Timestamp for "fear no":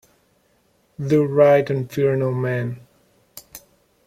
1.91-2.31